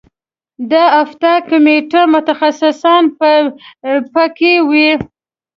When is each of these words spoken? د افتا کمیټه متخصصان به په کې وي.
د 0.71 0.73
افتا 1.03 1.33
کمیټه 1.49 2.01
متخصصان 2.13 3.03
به 3.17 3.31
په 4.13 4.23
کې 4.37 4.53
وي. 4.69 4.89